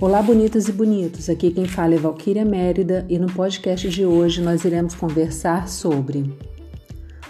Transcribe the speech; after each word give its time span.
Olá, 0.00 0.22
bonitas 0.22 0.68
e 0.68 0.72
bonitos. 0.72 1.28
Aqui 1.28 1.50
quem 1.50 1.66
fala 1.66 1.96
é 1.96 1.98
Valquíria 1.98 2.44
Mérida 2.44 3.04
e 3.08 3.18
no 3.18 3.26
podcast 3.26 3.88
de 3.88 4.06
hoje 4.06 4.40
nós 4.40 4.64
iremos 4.64 4.94
conversar 4.94 5.68
sobre 5.68 6.32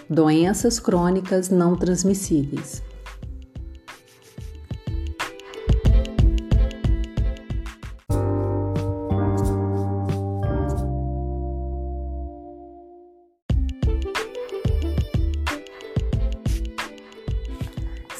doenças 0.07 0.79
crônicas 0.79 1.49
não 1.49 1.75
transmissíveis. 1.75 2.83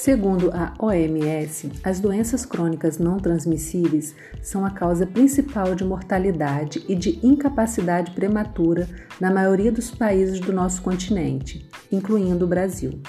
Segundo 0.09 0.49
a 0.51 0.73
OMS, 0.79 1.71
as 1.83 1.99
doenças 1.99 2.43
crônicas 2.43 2.97
não 2.97 3.17
transmissíveis 3.17 4.15
são 4.41 4.65
a 4.65 4.71
causa 4.71 5.05
principal 5.05 5.75
de 5.75 5.85
mortalidade 5.85 6.83
e 6.89 6.95
de 6.95 7.19
incapacidade 7.23 8.09
prematura 8.13 8.89
na 9.21 9.29
maioria 9.29 9.71
dos 9.71 9.91
países 9.91 10.39
do 10.39 10.51
nosso 10.51 10.81
continente, 10.81 11.69
incluindo 11.91 12.43
o 12.43 12.47
Brasil. 12.47 12.99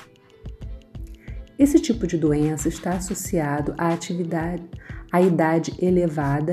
Esse 1.58 1.80
tipo 1.80 2.06
de 2.06 2.18
doença 2.18 2.68
está 2.68 2.90
associado 2.90 3.72
à 3.78 3.94
atividade, 3.94 4.68
à 5.10 5.22
idade 5.22 5.72
elevada 5.80 6.52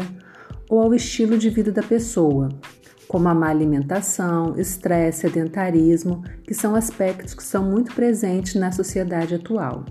ou 0.69 0.81
ao 0.81 0.93
estilo 0.93 1.37
de 1.37 1.49
vida 1.49 1.73
da 1.73 1.83
pessoa, 1.83 2.47
como 3.05 3.27
a 3.27 3.35
má 3.35 3.49
alimentação, 3.49 4.57
estresse, 4.57 5.23
sedentarismo, 5.23 6.23
que 6.45 6.53
são 6.53 6.73
aspectos 6.73 7.33
que 7.33 7.43
são 7.43 7.69
muito 7.69 7.93
presentes 7.93 8.55
na 8.55 8.71
sociedade 8.71 9.35
atual. 9.35 9.83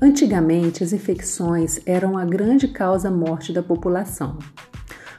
Antigamente, 0.00 0.82
as 0.82 0.92
infecções 0.92 1.80
eram 1.86 2.18
a 2.18 2.24
grande 2.24 2.68
causa 2.68 3.10
morte 3.10 3.52
da 3.52 3.62
população. 3.62 4.38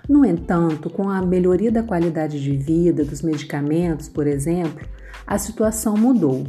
No 0.08 0.26
entanto, 0.26 0.90
com 0.90 1.10
a 1.10 1.22
melhoria 1.22 1.72
da 1.72 1.82
qualidade 1.82 2.42
de 2.42 2.56
vida, 2.56 3.04
dos 3.04 3.22
medicamentos, 3.22 4.08
por 4.08 4.28
exemplo, 4.28 4.86
a 5.26 5.38
situação 5.38 5.96
mudou. 5.96 6.46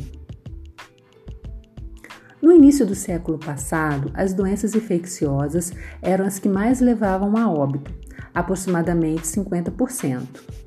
No 2.43 2.53
início 2.53 2.85
do 2.85 2.95
século 2.95 3.39
passado, 3.39 4.11
as 4.13 4.35
doenças 4.35 4.75
infecciosas 4.75 5.73
eram 6.03 6.27
as 6.27 6.39
que 6.39 6.49
mais 6.49 6.81
levavam 6.81 7.37
a 7.37 7.51
óbito, 7.51 7.93
aproximadamente 8.35 9.23
50% 9.23 10.66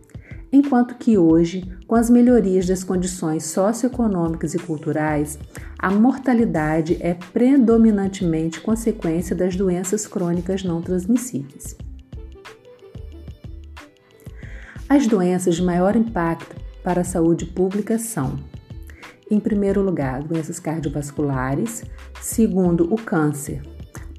enquanto 0.51 0.95
que 0.95 1.17
hoje, 1.17 1.77
com 1.87 1.95
as 1.95 2.09
melhorias 2.09 2.65
das 2.65 2.83
condições 2.83 3.45
socioeconômicas 3.45 4.53
e 4.53 4.59
culturais, 4.59 5.37
a 5.77 5.91
mortalidade 5.91 6.97
é 6.99 7.13
predominantemente 7.13 8.59
consequência 8.59 9.35
das 9.35 9.55
doenças 9.55 10.07
crônicas 10.07 10.63
não 10.63 10.81
transmissíveis. 10.81 11.75
As 14.87 15.05
doenças 15.05 15.55
de 15.55 15.63
maior 15.63 15.95
impacto 15.95 16.55
para 16.83 17.01
a 17.01 17.03
saúde 17.03 17.45
pública 17.45 17.99
são, 17.99 18.39
em 19.29 19.39
primeiro 19.39 19.83
lugar, 19.83 20.23
doenças 20.23 20.59
cardiovasculares, 20.59 21.83
segundo, 22.19 22.91
o 22.91 22.95
câncer, 22.95 23.61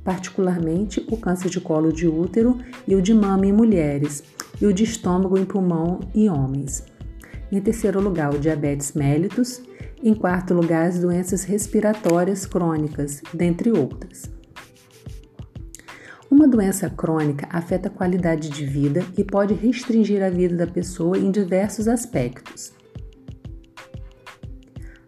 particularmente 0.05 1.05
o 1.11 1.17
câncer 1.17 1.51
de 1.51 1.61
colo 1.61 1.93
de 1.93 2.07
útero 2.07 2.59
e 2.87 2.95
o 2.95 3.03
de 3.03 3.13
mama 3.13 3.47
em 3.47 3.53
mulheres, 3.53 4.23
e 4.61 4.67
o 4.67 4.73
de 4.73 4.85
estômago 4.85 5.39
em 5.39 5.45
pulmão 5.45 6.01
em 6.15 6.29
homens. 6.29 6.85
Em 7.51 7.61
terceiro 7.61 8.01
lugar, 8.01 8.35
o 8.35 8.39
diabetes 8.39 8.93
mellitus. 8.93 9.61
Em 10.03 10.15
quarto 10.15 10.55
lugar, 10.55 10.87
as 10.87 10.99
doenças 10.99 11.45
respiratórias 11.45 12.47
crônicas, 12.47 13.21
dentre 13.35 13.71
outras. 13.71 14.31
Uma 16.31 16.47
doença 16.47 16.89
crônica 16.89 17.49
afeta 17.51 17.89
a 17.89 17.91
qualidade 17.91 18.49
de 18.51 18.65
vida 18.65 19.05
e 19.19 19.25
pode 19.25 19.53
restringir 19.53 20.23
a 20.23 20.31
vida 20.31 20.57
da 20.57 20.67
pessoa 20.67 21.19
em 21.19 21.31
diversos 21.31 21.89
aspectos. 21.89 22.73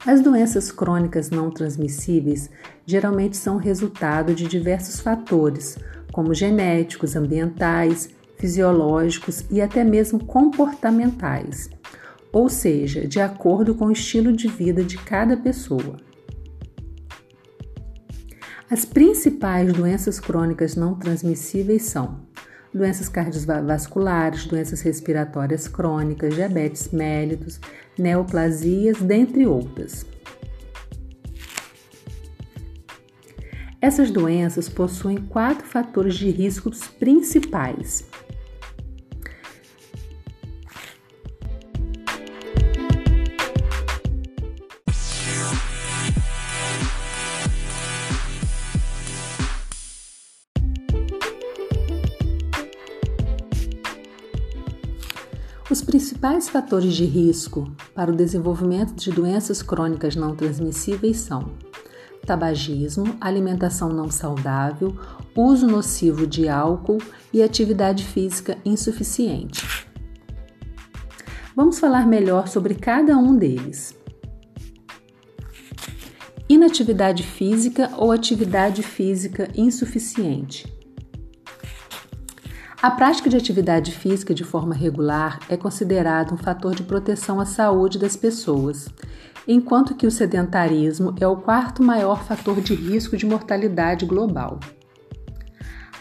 As 0.05 0.21
doenças 0.21 0.73
crônicas 0.73 1.31
não 1.31 1.49
transmissíveis 1.49 2.51
geralmente 2.85 3.37
são 3.37 3.57
resultado 3.57 4.35
de 4.35 4.49
diversos 4.49 4.99
fatores, 4.99 5.79
como 6.13 6.35
genéticos, 6.35 7.15
ambientais, 7.15 8.11
fisiológicos 8.43 9.45
e 9.49 9.61
até 9.61 9.85
mesmo 9.85 10.25
comportamentais, 10.25 11.71
ou 12.33 12.49
seja, 12.49 13.07
de 13.07 13.21
acordo 13.21 13.73
com 13.73 13.85
o 13.87 13.93
estilo 13.93 14.33
de 14.33 14.49
vida 14.49 14.83
de 14.83 14.99
cada 14.99 15.37
pessoa. 15.37 15.97
As 18.69 18.85
principais 18.85 19.73
doenças 19.73 20.19
crônicas 20.19 20.75
não 20.75 20.97
transmissíveis 20.97 21.83
são 21.83 22.27
doenças 22.75 23.09
cardiovasculares, 23.09 24.47
doenças 24.47 24.81
respiratórias 24.81 25.69
crônicas, 25.69 26.35
diabetes 26.35 26.91
mellitus, 26.91 27.61
neoplasias, 27.97 29.01
dentre 29.01 29.47
outras. 29.47 30.05
Essas 33.81 34.11
doenças 34.11 34.69
possuem 34.69 35.19
quatro 35.19 35.67
fatores 35.67 36.15
de 36.15 36.31
riscos 36.31 36.89
principais 36.89 38.11
principais 55.93 56.49
fatores 56.49 56.95
de 56.95 57.05
risco 57.05 57.71
para 57.95 58.11
o 58.11 58.17
desenvolvimento 58.17 58.95
de 58.95 59.11
doenças 59.11 59.61
crônicas 59.61 60.17
não 60.17 60.35
transmissíveis 60.35 61.19
são 61.19 61.53
tabagismo, 62.25 63.15
alimentação 63.21 63.91
não 63.91 64.11
saudável, 64.11 64.97
uso 65.37 65.67
nocivo 65.67 66.27
de 66.27 66.49
álcool 66.49 66.97
e 67.31 67.43
atividade 67.43 68.07
física 68.07 68.57
insuficiente. 68.65 69.87
Vamos 71.55 71.79
falar 71.79 72.07
melhor 72.07 72.49
sobre 72.49 72.75
cada 72.75 73.19
um 73.19 73.37
deles. 73.37 73.95
Inatividade 76.49 77.23
física 77.23 77.91
ou 77.99 78.11
atividade 78.11 78.83
física 78.83 79.51
insuficiente. 79.55 80.73
A 82.83 82.91
prática 82.91 83.31
de 83.31 83.37
atividade 83.37 83.93
física 83.93 84.35
de 84.35 84.43
forma 84.43 84.75
regular 84.75 85.39
é 85.49 85.57
considerada 85.57 86.35
um 86.35 86.37
fator 86.37 86.75
de 86.75 86.83
proteção 86.83 87.39
à 87.39 87.47
saúde 87.47 87.97
das 87.97 88.17
pessoas, 88.17 88.89
enquanto 89.47 89.95
que 89.95 90.05
o 90.05 90.11
sedentarismo 90.11 91.15
é 91.21 91.27
o 91.29 91.37
quarto 91.37 91.81
maior 91.81 92.25
fator 92.25 92.61
de 92.61 92.75
risco 92.75 93.17
de 93.17 93.25
mortalidade 93.25 94.05
global. 94.05 94.59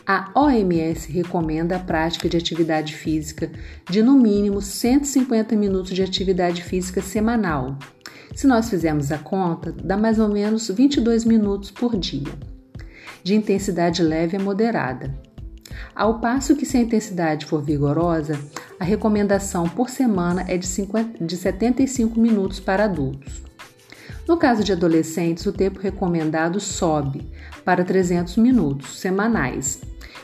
A 0.08 0.32
OMS 0.34 1.12
recomenda 1.12 1.76
a 1.76 1.80
prática 1.80 2.28
de 2.28 2.36
atividade 2.36 2.96
física 2.96 3.52
de 3.88 4.02
no 4.02 4.14
mínimo 4.18 4.60
150 4.60 5.56
minutos 5.56 5.94
de 5.94 6.02
atividade 6.02 6.64
física 6.64 7.00
semanal. 7.00 7.78
Se 8.36 8.48
nós 8.48 8.72
fizermos 8.72 9.12
a 9.12 9.20
conta, 9.20 9.72
dá 9.72 9.96
mais 9.96 10.18
ou 10.18 10.30
menos 10.30 10.68
22 10.68 11.26
minutos 11.26 11.70
por 11.70 11.96
dia, 11.96 12.34
de 13.24 13.36
intensidade 13.36 14.02
leve 14.02 14.36
a 14.36 14.40
moderada. 14.40 15.31
Ao 15.96 16.20
passo 16.20 16.56
que, 16.56 16.66
se 16.66 16.78
a 16.78 16.82
intensidade 16.82 17.46
for 17.46 17.62
vigorosa, 17.62 18.40
a 18.80 18.84
recomendação 18.84 19.68
por 19.68 19.90
semana 19.90 20.46
é 20.48 20.58
de, 20.58 20.66
50, 20.66 21.24
de 21.24 21.38
75 21.38 22.20
minutos 22.20 22.60
para 22.60 22.86
adultos. 22.86 23.44
No 24.28 24.38
caso 24.38 24.64
de 24.64 24.72
adolescentes, 24.72 25.46
o 25.46 25.52
tempo 25.52 25.80
recomendado 25.80 26.60
sobe 26.60 27.30
para 27.66 27.84
300 27.84 28.38
minutos 28.38 29.00
semanais. 29.00 29.82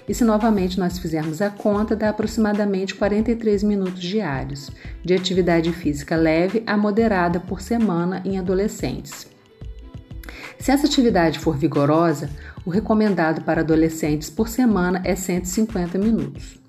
E 0.08 0.14
se 0.14 0.24
novamente 0.24 0.80
nós 0.80 0.98
fizermos 0.98 1.42
a 1.42 1.50
conta, 1.50 1.96
dá 1.96 2.10
aproximadamente 2.10 2.96
43 2.96 3.64
minutos 3.64 4.02
diários 4.02 4.72
de 5.04 5.14
atividade 5.14 5.74
física 5.74 6.16
leve 6.16 6.64
a 6.66 6.78
moderada 6.78 7.40
por 7.42 7.60
semana 7.60 8.22
em 8.24 8.40
adolescentes. 8.40 9.37
Se 10.60 10.72
essa 10.72 10.88
atividade 10.88 11.40
for 11.40 11.58
vigorosa, 11.58 12.30
o 12.66 12.70
recomendado 12.70 13.44
para 13.44 13.62
adolescentes 13.62 14.30
por 14.30 14.48
semana 14.48 15.02
é 15.04 15.16
150 15.16 15.98
minutos. 15.98 16.60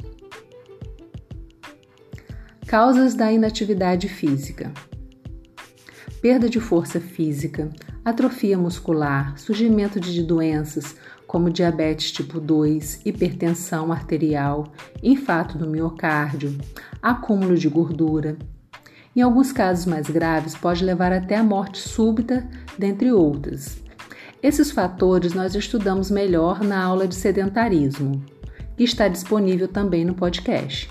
Causas 2.66 3.14
da 3.14 3.32
inatividade 3.32 4.08
física: 4.08 4.72
perda 6.20 6.48
de 6.48 6.60
força 6.60 7.00
física, 7.00 7.70
atrofia 8.04 8.58
muscular, 8.58 9.38
surgimento 9.38 9.98
de 9.98 10.22
doenças 10.22 10.96
como 11.28 11.50
diabetes 11.50 12.10
tipo 12.10 12.40
2, 12.40 13.02
hipertensão 13.04 13.92
arterial, 13.92 14.72
infarto 15.02 15.58
do 15.58 15.68
miocárdio, 15.68 16.56
acúmulo 17.02 17.56
de 17.56 17.68
gordura. 17.68 18.36
Em 19.18 19.20
alguns 19.20 19.50
casos 19.50 19.84
mais 19.84 20.08
graves, 20.08 20.54
pode 20.54 20.84
levar 20.84 21.12
até 21.12 21.34
a 21.34 21.42
morte 21.42 21.76
súbita, 21.80 22.48
dentre 22.78 23.10
outras. 23.10 23.82
Esses 24.40 24.70
fatores 24.70 25.34
nós 25.34 25.56
estudamos 25.56 26.08
melhor 26.08 26.62
na 26.62 26.80
aula 26.80 27.08
de 27.08 27.16
sedentarismo, 27.16 28.24
que 28.76 28.84
está 28.84 29.08
disponível 29.08 29.66
também 29.66 30.04
no 30.04 30.14
podcast. 30.14 30.88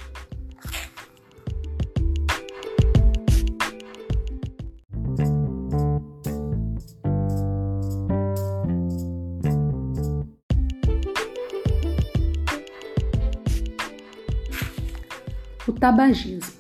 O 15.66 15.72
tabagismo. 15.72 16.57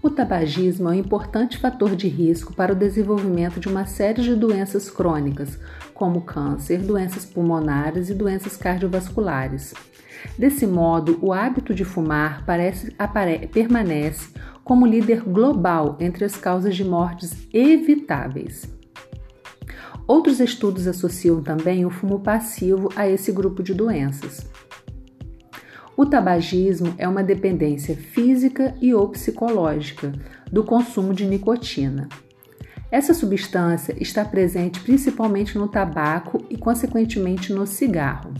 O 0.00 0.08
tabagismo 0.08 0.88
é 0.88 0.92
um 0.92 0.94
importante 0.94 1.58
fator 1.58 1.96
de 1.96 2.06
risco 2.06 2.54
para 2.54 2.72
o 2.72 2.76
desenvolvimento 2.76 3.58
de 3.58 3.66
uma 3.66 3.84
série 3.84 4.22
de 4.22 4.36
doenças 4.36 4.88
crônicas, 4.88 5.58
como 5.92 6.20
câncer, 6.20 6.78
doenças 6.78 7.24
pulmonares 7.24 8.08
e 8.08 8.14
doenças 8.14 8.56
cardiovasculares. 8.56 9.74
Desse 10.38 10.68
modo, 10.68 11.18
o 11.20 11.32
hábito 11.32 11.74
de 11.74 11.84
fumar 11.84 12.44
parece, 12.46 12.94
apare, 12.96 13.48
permanece 13.48 14.28
como 14.62 14.86
líder 14.86 15.22
global 15.22 15.96
entre 15.98 16.24
as 16.24 16.36
causas 16.36 16.76
de 16.76 16.84
mortes 16.84 17.36
evitáveis. 17.52 18.68
Outros 20.06 20.38
estudos 20.38 20.86
associam 20.86 21.42
também 21.42 21.84
o 21.84 21.90
fumo 21.90 22.20
passivo 22.20 22.88
a 22.94 23.08
esse 23.08 23.32
grupo 23.32 23.64
de 23.64 23.74
doenças. 23.74 24.46
O 25.98 26.06
tabagismo 26.06 26.94
é 26.96 27.08
uma 27.08 27.24
dependência 27.24 27.96
física 27.96 28.72
e 28.80 28.94
ou 28.94 29.08
psicológica 29.08 30.12
do 30.48 30.62
consumo 30.62 31.12
de 31.12 31.26
nicotina. 31.26 32.08
Essa 32.88 33.12
substância 33.12 33.96
está 34.00 34.24
presente 34.24 34.78
principalmente 34.78 35.58
no 35.58 35.66
tabaco 35.66 36.44
e, 36.48 36.56
consequentemente, 36.56 37.52
no 37.52 37.66
cigarro. 37.66 38.32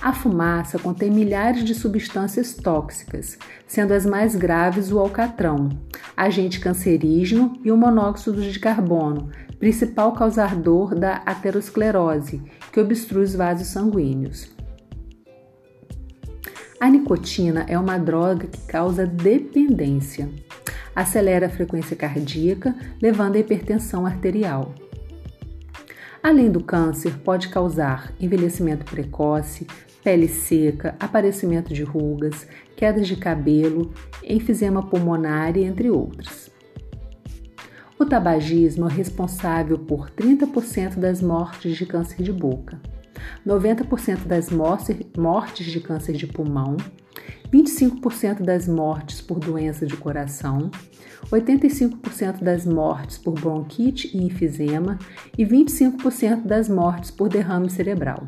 A 0.00 0.14
fumaça 0.14 0.78
contém 0.78 1.10
milhares 1.10 1.62
de 1.62 1.74
substâncias 1.74 2.54
tóxicas, 2.54 3.38
sendo 3.66 3.92
as 3.92 4.06
mais 4.06 4.34
graves 4.34 4.90
o 4.90 4.98
alcatrão, 4.98 5.68
agente 6.16 6.58
cancerígeno, 6.58 7.52
e 7.62 7.70
o 7.70 7.76
monóxido 7.76 8.40
de 8.40 8.58
carbono, 8.58 9.28
principal 9.58 10.12
causador 10.14 10.94
da 10.94 11.16
aterosclerose, 11.26 12.42
que 12.72 12.80
obstrui 12.80 13.24
os 13.24 13.34
vasos 13.34 13.66
sanguíneos. 13.66 14.53
A 16.80 16.90
nicotina 16.90 17.64
é 17.68 17.78
uma 17.78 17.98
droga 17.98 18.46
que 18.46 18.60
causa 18.62 19.06
dependência. 19.06 20.28
Acelera 20.94 21.46
a 21.46 21.50
frequência 21.50 21.96
cardíaca, 21.96 22.74
levando 23.00 23.36
à 23.36 23.38
hipertensão 23.38 24.04
arterial. 24.06 24.74
Além 26.22 26.50
do 26.50 26.62
câncer, 26.62 27.18
pode 27.24 27.48
causar 27.48 28.12
envelhecimento 28.18 28.84
precoce, 28.84 29.66
pele 30.02 30.28
seca, 30.28 30.94
aparecimento 30.98 31.72
de 31.72 31.82
rugas, 31.82 32.46
quedas 32.76 33.06
de 33.06 33.16
cabelo, 33.16 33.92
enfisema 34.22 34.82
pulmonar, 34.82 35.56
entre 35.56 35.90
outros. 35.90 36.50
O 37.98 38.04
tabagismo 38.04 38.88
é 38.88 38.92
responsável 38.92 39.78
por 39.78 40.10
30% 40.10 40.96
das 40.96 41.22
mortes 41.22 41.76
de 41.76 41.86
câncer 41.86 42.22
de 42.22 42.32
boca. 42.32 42.80
90% 43.46 44.26
das 44.26 44.50
mortes 44.50 45.66
de 45.66 45.80
câncer 45.80 46.12
de 46.14 46.26
pulmão, 46.26 46.76
25% 47.52 48.42
das 48.42 48.66
mortes 48.66 49.20
por 49.20 49.38
doença 49.38 49.86
de 49.86 49.96
coração, 49.96 50.70
85% 51.30 52.42
das 52.42 52.66
mortes 52.66 53.18
por 53.18 53.34
bronquite 53.34 54.10
e 54.14 54.22
enfisema 54.24 54.98
e 55.36 55.44
25% 55.44 56.44
das 56.44 56.68
mortes 56.68 57.10
por 57.10 57.28
derrame 57.28 57.70
cerebral. 57.70 58.26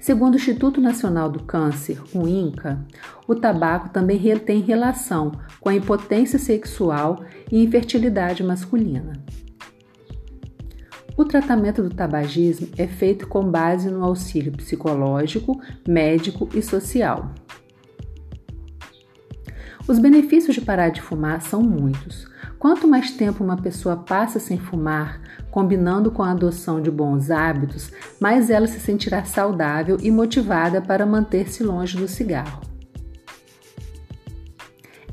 Segundo 0.00 0.34
o 0.34 0.36
Instituto 0.36 0.80
Nacional 0.80 1.30
do 1.30 1.42
Câncer, 1.42 2.00
o 2.14 2.26
INCA, 2.26 2.84
o 3.28 3.34
tabaco 3.34 3.90
também 3.90 4.18
tem 4.38 4.60
relação 4.60 5.32
com 5.60 5.68
a 5.68 5.74
impotência 5.74 6.38
sexual 6.38 7.22
e 7.50 7.62
infertilidade 7.62 8.42
masculina. 8.42 9.12
O 11.20 11.24
tratamento 11.26 11.82
do 11.82 11.90
tabagismo 11.90 12.68
é 12.78 12.86
feito 12.86 13.28
com 13.28 13.44
base 13.44 13.90
no 13.90 14.02
auxílio 14.02 14.52
psicológico, 14.52 15.60
médico 15.86 16.48
e 16.54 16.62
social. 16.62 17.34
Os 19.86 19.98
benefícios 19.98 20.54
de 20.54 20.62
parar 20.62 20.88
de 20.88 21.02
fumar 21.02 21.42
são 21.42 21.62
muitos. 21.62 22.26
Quanto 22.58 22.88
mais 22.88 23.10
tempo 23.10 23.44
uma 23.44 23.58
pessoa 23.58 23.98
passa 23.98 24.40
sem 24.40 24.56
fumar, 24.56 25.20
combinando 25.50 26.10
com 26.10 26.22
a 26.22 26.30
adoção 26.30 26.80
de 26.80 26.90
bons 26.90 27.30
hábitos, 27.30 27.92
mais 28.18 28.48
ela 28.48 28.66
se 28.66 28.80
sentirá 28.80 29.22
saudável 29.22 29.98
e 30.00 30.10
motivada 30.10 30.80
para 30.80 31.04
manter-se 31.04 31.62
longe 31.62 31.98
do 31.98 32.08
cigarro. 32.08 32.62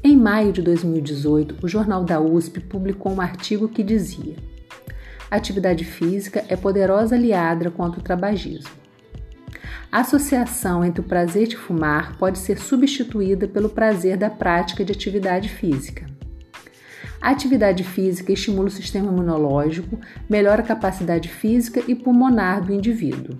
Em 0.02 0.16
maio 0.16 0.54
de 0.54 0.62
2018, 0.62 1.58
o 1.62 1.68
Jornal 1.68 2.06
da 2.06 2.22
USP 2.22 2.62
publicou 2.62 3.12
um 3.12 3.20
artigo 3.20 3.68
que 3.68 3.84
dizia: 3.84 4.38
a 5.30 5.36
atividade 5.36 5.84
física 5.84 6.46
é 6.48 6.56
poderosa 6.56 7.16
aliada 7.16 7.70
contra 7.70 8.00
o 8.00 8.04
tabagismo. 8.04 8.72
A 9.92 10.02
associação 10.02 10.84
entre 10.84 11.02
o 11.02 11.04
prazer 11.04 11.48
de 11.48 11.58
fumar 11.58 12.18
pode 12.18 12.40
ser 12.40 12.60
substituída 12.60 13.48
pelo 13.48 13.70
prazer 13.70 14.18
da 14.18 14.30
prática 14.30 14.84
de 14.84 14.92
atividade 14.92 15.50
física. 15.50 16.06
A 17.22 17.32
atividade 17.32 17.84
física 17.84 18.32
estimula 18.32 18.68
o 18.68 18.72
sistema 18.72 19.08
imunológico, 19.08 20.00
melhora 20.30 20.62
a 20.62 20.66
capacidade 20.66 21.30
física 21.30 21.82
e 21.88 21.96
pulmonar 21.96 22.62
do 22.64 22.74
indivíduo. 22.74 23.40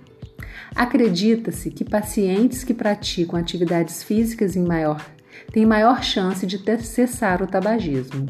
Acredita-se 0.74 1.70
que 1.70 1.84
pacientes 1.84 2.64
que 2.64 2.74
praticam 2.74 3.38
atividades 3.38 4.02
físicas 4.02 4.56
em 4.56 4.64
maior 4.64 5.04
têm 5.52 5.64
maior 5.64 6.02
chance 6.02 6.46
de 6.46 6.58
cessar 6.82 7.42
o 7.42 7.46
tabagismo. 7.46 8.26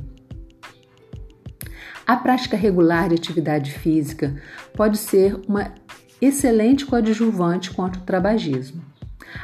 A 2.09 2.17
prática 2.17 2.57
regular 2.57 3.11
de 3.11 3.17
atividade 3.17 3.71
física 3.71 4.35
pode 4.75 4.97
ser 4.97 5.39
uma 5.47 5.75
excelente 6.23 6.87
coadjuvante 6.87 7.71
contra 7.71 8.01
o 8.01 8.05
tabagismo. 8.05 8.81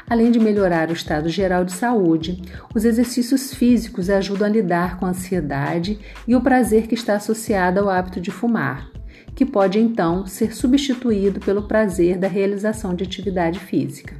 Além 0.08 0.30
de 0.30 0.40
melhorar 0.40 0.88
o 0.88 0.94
estado 0.94 1.28
geral 1.28 1.62
de 1.62 1.74
saúde, 1.74 2.40
os 2.74 2.86
exercícios 2.86 3.52
físicos 3.52 4.08
ajudam 4.08 4.46
a 4.46 4.50
lidar 4.50 4.98
com 4.98 5.04
a 5.04 5.10
ansiedade 5.10 5.98
e 6.26 6.34
o 6.34 6.40
prazer 6.40 6.86
que 6.86 6.94
está 6.94 7.16
associado 7.16 7.80
ao 7.80 7.90
hábito 7.90 8.18
de 8.18 8.30
fumar, 8.30 8.90
que 9.34 9.44
pode 9.44 9.78
então 9.78 10.26
ser 10.26 10.54
substituído 10.54 11.40
pelo 11.40 11.68
prazer 11.68 12.16
da 12.16 12.28
realização 12.28 12.94
de 12.94 13.04
atividade 13.04 13.58
física. 13.58 14.16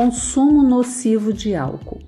Consumo 0.00 0.62
nocivo 0.62 1.32
de 1.32 1.56
álcool. 1.56 1.98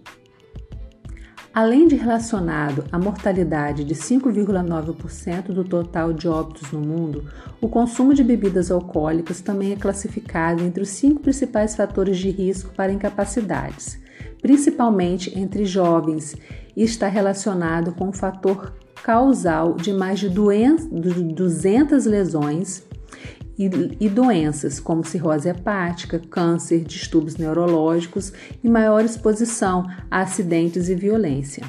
Além 1.52 1.88
de 1.88 1.96
relacionado 1.96 2.84
à 2.92 2.96
mortalidade 3.00 3.82
de 3.82 3.96
5,9% 3.96 5.46
do 5.46 5.64
total 5.64 6.12
de 6.12 6.28
óbitos 6.28 6.70
no 6.70 6.78
mundo, 6.78 7.24
o 7.60 7.68
consumo 7.68 8.14
de 8.14 8.22
bebidas 8.22 8.70
alcoólicas 8.70 9.40
também 9.40 9.72
é 9.72 9.76
classificado 9.76 10.62
entre 10.62 10.84
os 10.84 10.88
cinco 10.88 11.20
principais 11.20 11.74
fatores 11.74 12.16
de 12.18 12.30
risco 12.30 12.72
para 12.76 12.92
incapacidades, 12.92 14.00
principalmente 14.40 15.36
entre 15.36 15.64
jovens, 15.64 16.36
e 16.76 16.84
está 16.84 17.08
relacionado 17.08 17.92
com 17.92 18.10
o 18.10 18.12
fator 18.12 18.72
causal 19.02 19.74
de 19.74 19.92
mais 19.92 20.20
de 20.20 20.28
200 20.28 22.06
lesões 22.06 22.88
e, 24.00 24.08
doenças 24.08 24.80
como 24.80 25.04
cirrose 25.04 25.50
hepática, 25.50 26.18
câncer, 26.18 26.82
distúrbios 26.82 27.36
neurológicos 27.36 28.32
e 28.64 28.68
maior 28.70 29.04
exposição 29.04 29.84
a 30.10 30.20
acidentes 30.20 30.88
e 30.88 30.94
violência. 30.94 31.62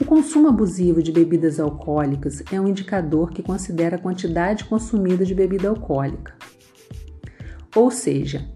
O 0.00 0.04
consumo 0.04 0.46
abusivo 0.46 1.02
de 1.02 1.10
bebidas 1.10 1.58
alcoólicas 1.58 2.44
é 2.52 2.60
um 2.60 2.68
indicador 2.68 3.32
que 3.32 3.42
considera 3.42 3.96
a 3.96 4.00
quantidade 4.00 4.64
consumida 4.64 5.24
de 5.24 5.34
bebida 5.34 5.68
alcoólica. 5.68 6.34
Ou 7.74 7.90
seja, 7.90 8.48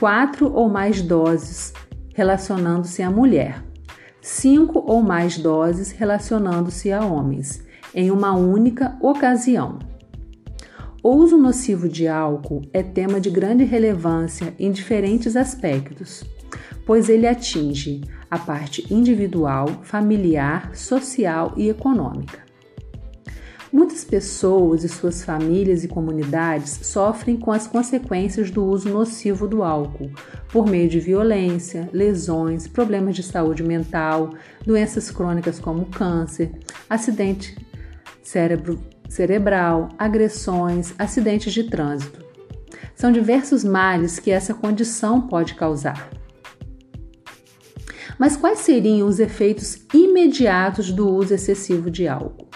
quatro 0.00 0.50
ou 0.50 0.70
mais 0.70 1.02
doses 1.02 1.74
relacionando-se 2.14 3.02
à 3.02 3.10
mulher, 3.10 3.62
cinco 4.22 4.82
ou 4.86 5.02
mais 5.02 5.36
doses 5.36 5.92
relacionando-se 5.92 6.90
a 6.90 7.04
homens, 7.04 7.62
em 7.94 8.10
uma 8.10 8.32
única 8.32 8.96
ocasião. 9.02 9.87
O 11.08 11.16
uso 11.16 11.38
nocivo 11.38 11.88
de 11.88 12.06
álcool 12.06 12.68
é 12.70 12.82
tema 12.82 13.18
de 13.18 13.30
grande 13.30 13.64
relevância 13.64 14.54
em 14.58 14.70
diferentes 14.70 15.36
aspectos, 15.36 16.22
pois 16.84 17.08
ele 17.08 17.26
atinge 17.26 18.02
a 18.30 18.38
parte 18.38 18.86
individual, 18.92 19.68
familiar, 19.84 20.76
social 20.76 21.54
e 21.56 21.70
econômica. 21.70 22.40
Muitas 23.72 24.04
pessoas 24.04 24.84
e 24.84 24.88
suas 24.90 25.24
famílias 25.24 25.82
e 25.82 25.88
comunidades 25.88 26.78
sofrem 26.82 27.38
com 27.38 27.52
as 27.52 27.66
consequências 27.66 28.50
do 28.50 28.62
uso 28.66 28.90
nocivo 28.90 29.48
do 29.48 29.62
álcool, 29.62 30.10
por 30.52 30.66
meio 30.66 30.90
de 30.90 31.00
violência, 31.00 31.88
lesões, 31.90 32.68
problemas 32.68 33.16
de 33.16 33.22
saúde 33.22 33.62
mental, 33.62 34.34
doenças 34.62 35.10
crônicas 35.10 35.58
como 35.58 35.86
câncer, 35.86 36.52
acidente 36.86 37.56
cérebro, 38.22 38.78
cerebral, 39.08 39.88
agressões, 39.98 40.94
acidentes 40.98 41.52
de 41.52 41.64
trânsito. 41.64 42.24
São 42.94 43.10
diversos 43.10 43.64
males 43.64 44.18
que 44.18 44.30
essa 44.30 44.52
condição 44.52 45.20
pode 45.20 45.54
causar. 45.54 46.10
Mas 48.18 48.36
quais 48.36 48.58
seriam 48.58 49.08
os 49.08 49.18
efeitos 49.18 49.86
imediatos 49.94 50.90
do 50.90 51.08
uso 51.08 51.34
excessivo 51.34 51.90
de 51.90 52.06
álcool? 52.06 52.48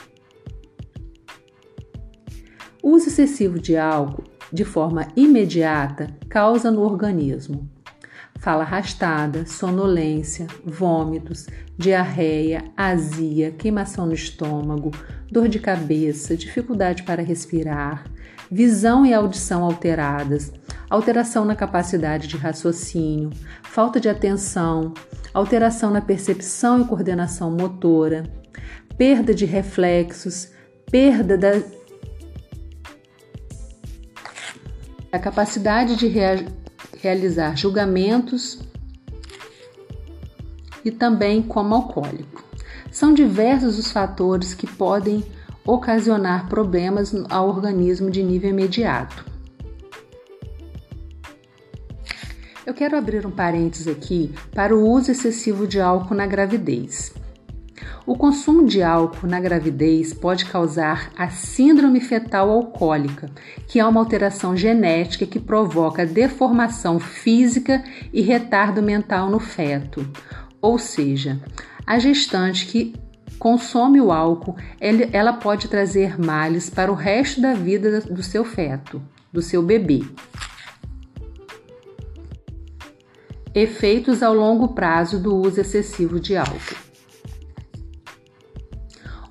O 2.82 2.90
uso 2.90 3.08
excessivo 3.08 3.58
de 3.58 3.76
álcool, 3.76 4.24
de 4.52 4.64
forma 4.64 5.08
imediata, 5.16 6.08
causa 6.28 6.70
no 6.70 6.82
organismo 6.82 7.71
fala 8.42 8.64
arrastada, 8.64 9.46
sonolência, 9.46 10.48
vômitos, 10.64 11.46
diarreia, 11.78 12.64
azia, 12.76 13.52
queimação 13.52 14.04
no 14.04 14.12
estômago, 14.12 14.90
dor 15.30 15.46
de 15.46 15.60
cabeça, 15.60 16.36
dificuldade 16.36 17.04
para 17.04 17.22
respirar, 17.22 18.04
visão 18.50 19.06
e 19.06 19.14
audição 19.14 19.62
alteradas, 19.62 20.52
alteração 20.90 21.44
na 21.44 21.54
capacidade 21.54 22.26
de 22.26 22.36
raciocínio, 22.36 23.30
falta 23.62 24.00
de 24.00 24.08
atenção, 24.08 24.92
alteração 25.32 25.92
na 25.92 26.00
percepção 26.00 26.80
e 26.82 26.84
coordenação 26.84 27.48
motora, 27.48 28.24
perda 28.98 29.32
de 29.32 29.44
reflexos, 29.44 30.50
perda 30.90 31.38
da 31.38 31.62
a 35.12 35.18
capacidade 35.18 35.94
de 35.94 36.08
realizar 37.02 37.56
julgamentos 37.56 38.60
e 40.84 40.90
também 40.90 41.42
como 41.42 41.74
alcoólico. 41.74 42.44
São 42.92 43.12
diversos 43.12 43.76
os 43.78 43.90
fatores 43.90 44.54
que 44.54 44.66
podem 44.66 45.24
ocasionar 45.64 46.48
problemas 46.48 47.12
ao 47.28 47.48
organismo 47.48 48.08
de 48.08 48.22
nível 48.22 48.50
imediato. 48.50 49.26
Eu 52.64 52.72
quero 52.72 52.96
abrir 52.96 53.26
um 53.26 53.30
parênteses 53.30 53.88
aqui 53.88 54.32
para 54.54 54.74
o 54.74 54.88
uso 54.88 55.10
excessivo 55.10 55.66
de 55.66 55.80
álcool 55.80 56.14
na 56.14 56.26
gravidez. 56.26 57.12
O 58.04 58.16
consumo 58.16 58.66
de 58.66 58.82
álcool 58.82 59.28
na 59.28 59.38
gravidez 59.38 60.12
pode 60.12 60.44
causar 60.46 61.12
a 61.16 61.28
síndrome 61.28 62.00
fetal 62.00 62.50
alcoólica, 62.50 63.30
que 63.68 63.78
é 63.78 63.86
uma 63.86 64.00
alteração 64.00 64.56
genética 64.56 65.24
que 65.24 65.38
provoca 65.38 66.04
deformação 66.04 66.98
física 66.98 67.84
e 68.12 68.20
retardo 68.20 68.82
mental 68.82 69.30
no 69.30 69.38
feto. 69.38 70.04
Ou 70.60 70.80
seja, 70.80 71.40
a 71.86 72.00
gestante 72.00 72.66
que 72.66 72.92
consome 73.38 74.00
o 74.00 74.10
álcool, 74.10 74.56
ela 75.12 75.34
pode 75.34 75.68
trazer 75.68 76.20
males 76.20 76.68
para 76.68 76.90
o 76.90 76.96
resto 76.96 77.40
da 77.40 77.54
vida 77.54 78.00
do 78.00 78.22
seu 78.22 78.44
feto, 78.44 79.00
do 79.32 79.40
seu 79.40 79.62
bebê. 79.62 80.02
Efeitos 83.54 84.24
ao 84.24 84.34
longo 84.34 84.74
prazo 84.74 85.20
do 85.20 85.36
uso 85.36 85.60
excessivo 85.60 86.18
de 86.18 86.36
álcool. 86.36 86.91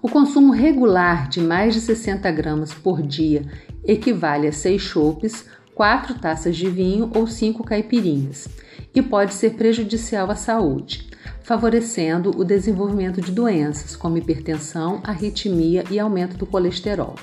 O 0.01 0.09
consumo 0.09 0.51
regular 0.51 1.29
de 1.29 1.39
mais 1.39 1.75
de 1.75 1.79
60 1.79 2.31
gramas 2.31 2.73
por 2.73 3.03
dia 3.03 3.45
equivale 3.83 4.47
a 4.47 4.51
6 4.51 4.81
chopes, 4.81 5.45
4 5.75 6.15
taças 6.15 6.57
de 6.57 6.67
vinho 6.67 7.11
ou 7.13 7.27
5 7.27 7.63
caipirinhas 7.63 8.47
e 8.95 9.01
pode 9.01 9.35
ser 9.35 9.51
prejudicial 9.51 10.31
à 10.31 10.35
saúde, 10.35 11.07
favorecendo 11.43 12.31
o 12.35 12.43
desenvolvimento 12.43 13.21
de 13.21 13.31
doenças 13.31 13.95
como 13.95 14.17
hipertensão, 14.17 15.01
arritmia 15.03 15.83
e 15.91 15.99
aumento 15.99 16.35
do 16.35 16.47
colesterol. 16.47 17.13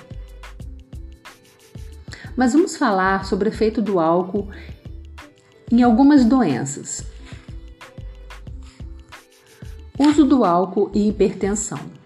Mas 2.37 2.53
vamos 2.53 2.77
falar 2.77 3.25
sobre 3.25 3.49
o 3.49 3.53
efeito 3.53 3.83
do 3.83 3.99
álcool 3.99 4.49
em 5.73 5.83
algumas 5.83 6.25
doenças. 6.25 7.05
Uso 9.99 10.25
do 10.25 10.45
álcool 10.45 10.93
e 10.95 11.09
hipertensão. 11.09 11.98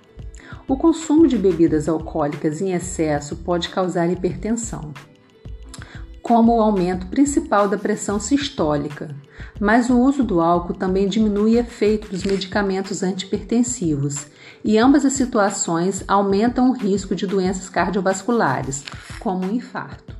O 0.72 0.76
consumo 0.78 1.28
de 1.28 1.36
bebidas 1.36 1.86
alcoólicas 1.86 2.62
em 2.62 2.72
excesso 2.72 3.36
pode 3.36 3.68
causar 3.68 4.10
hipertensão, 4.10 4.94
como 6.22 6.56
o 6.56 6.62
aumento 6.62 7.08
principal 7.08 7.68
da 7.68 7.76
pressão 7.76 8.18
sistólica, 8.18 9.14
mas 9.60 9.90
o 9.90 10.00
uso 10.00 10.24
do 10.24 10.40
álcool 10.40 10.72
também 10.72 11.06
diminui 11.06 11.56
o 11.56 11.58
efeito 11.58 12.08
dos 12.08 12.24
medicamentos 12.24 13.02
antipertensivos, 13.02 14.28
e 14.64 14.78
ambas 14.78 15.04
as 15.04 15.12
situações 15.12 16.02
aumentam 16.08 16.70
o 16.70 16.72
risco 16.72 17.14
de 17.14 17.26
doenças 17.26 17.68
cardiovasculares, 17.68 18.82
como 19.20 19.44
o 19.44 19.54
infarto. 19.54 20.16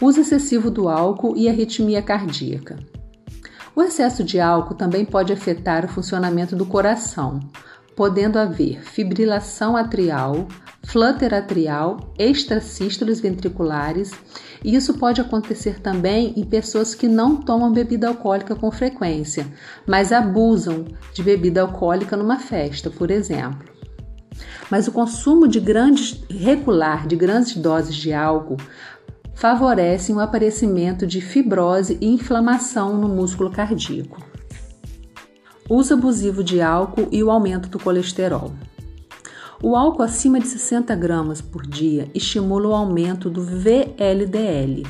Uso 0.00 0.22
excessivo 0.22 0.70
do 0.70 0.88
álcool 0.88 1.36
e 1.36 1.50
arritmia 1.50 2.00
cardíaca. 2.00 2.78
O 3.76 3.82
excesso 3.82 4.24
de 4.24 4.40
álcool 4.40 4.74
também 4.74 5.04
pode 5.04 5.34
afetar 5.34 5.84
o 5.84 5.88
funcionamento 5.88 6.56
do 6.56 6.64
coração, 6.64 7.40
podendo 7.94 8.38
haver 8.38 8.82
fibrilação 8.82 9.76
atrial, 9.76 10.48
flutter 10.84 11.34
atrial, 11.34 12.12
extrasístoles 12.18 13.20
ventriculares, 13.20 14.12
e 14.64 14.74
isso 14.74 14.94
pode 14.94 15.20
acontecer 15.20 15.80
também 15.80 16.32
em 16.36 16.44
pessoas 16.44 16.94
que 16.94 17.08
não 17.08 17.36
tomam 17.36 17.72
bebida 17.72 18.08
alcoólica 18.08 18.54
com 18.54 18.70
frequência, 18.70 19.46
mas 19.86 20.12
abusam 20.12 20.86
de 21.12 21.22
bebida 21.22 21.60
alcoólica 21.60 22.16
numa 22.16 22.38
festa, 22.38 22.90
por 22.90 23.10
exemplo. 23.10 23.70
Mas 24.70 24.88
o 24.88 24.92
consumo 24.92 25.46
de 25.46 25.60
grandes 25.60 26.22
regular 26.30 27.06
de 27.06 27.16
grandes 27.16 27.54
doses 27.56 27.94
de 27.94 28.12
álcool 28.12 28.56
favorece 29.34 30.12
o 30.12 30.20
aparecimento 30.20 31.06
de 31.06 31.20
fibrose 31.20 31.98
e 32.00 32.06
inflamação 32.06 32.96
no 32.96 33.08
músculo 33.08 33.50
cardíaco 33.50 34.31
uso 35.74 35.94
abusivo 35.94 36.44
de 36.44 36.60
álcool 36.60 37.08
e 37.10 37.22
o 37.22 37.30
aumento 37.30 37.68
do 37.68 37.78
colesterol. 37.78 38.52
O 39.62 39.76
álcool 39.76 40.02
acima 40.02 40.40
de 40.40 40.48
60 40.48 40.94
gramas 40.96 41.40
por 41.40 41.64
dia 41.64 42.10
estimula 42.12 42.68
o 42.68 42.74
aumento 42.74 43.30
do 43.30 43.42
VLDL 43.42 44.82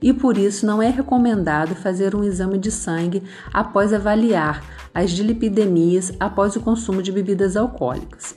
e 0.00 0.12
por 0.12 0.38
isso 0.38 0.64
não 0.64 0.80
é 0.80 0.88
recomendado 0.88 1.74
fazer 1.74 2.14
um 2.14 2.22
exame 2.22 2.56
de 2.56 2.70
sangue 2.70 3.22
após 3.52 3.92
avaliar 3.92 4.64
as 4.94 5.10
dilipidemias 5.10 6.12
após 6.18 6.56
o 6.56 6.60
consumo 6.60 7.02
de 7.02 7.10
bebidas 7.10 7.56
alcoólicas. 7.56 8.36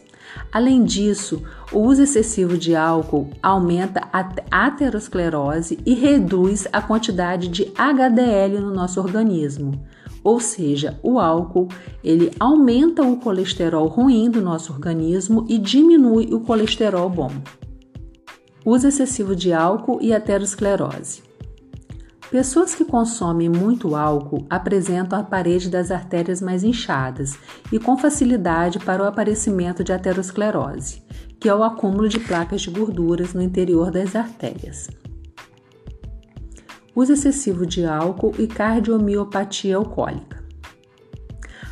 Além 0.51 0.83
disso, 0.83 1.43
o 1.72 1.79
uso 1.79 2.01
excessivo 2.01 2.57
de 2.57 2.75
álcool 2.75 3.29
aumenta 3.41 4.01
a 4.12 4.65
aterosclerose 4.65 5.79
e 5.86 5.93
reduz 5.93 6.67
a 6.74 6.81
quantidade 6.81 7.48
de 7.48 7.72
HDL 7.77 8.60
no 8.60 8.74
nosso 8.74 9.00
organismo. 9.00 9.79
Ou 10.23 10.39
seja, 10.39 10.99
o 11.03 11.19
álcool, 11.19 11.67
ele 12.03 12.31
aumenta 12.39 13.03
o 13.03 13.17
colesterol 13.17 13.87
ruim 13.87 14.31
do 14.31 14.41
nosso 14.41 14.71
organismo 14.71 15.45
e 15.49 15.57
diminui 15.57 16.33
o 16.33 16.39
colesterol 16.39 17.09
bom. 17.09 17.31
Uso 18.65 18.87
excessivo 18.87 19.35
de 19.35 19.51
álcool 19.51 19.99
e 20.01 20.13
aterosclerose. 20.13 21.21
Pessoas 22.31 22.73
que 22.73 22.85
consomem 22.85 23.49
muito 23.49 23.95
álcool 23.95 24.45
apresentam 24.49 25.19
a 25.19 25.23
parede 25.23 25.69
das 25.69 25.91
artérias 25.91 26.41
mais 26.41 26.63
inchadas 26.63 27.37
e 27.71 27.77
com 27.77 27.97
facilidade 27.97 28.79
para 28.79 29.03
o 29.03 29.05
aparecimento 29.05 29.83
de 29.83 29.91
aterosclerose, 29.91 31.03
que 31.39 31.49
é 31.49 31.53
o 31.53 31.63
acúmulo 31.63 32.07
de 32.07 32.19
placas 32.19 32.61
de 32.61 32.71
gorduras 32.71 33.33
no 33.33 33.41
interior 33.41 33.91
das 33.91 34.15
artérias 34.15 34.87
uso 36.95 37.13
excessivo 37.13 37.65
de 37.65 37.85
álcool 37.85 38.33
e 38.38 38.47
cardiomiopatia 38.47 39.75
alcoólica. 39.75 40.43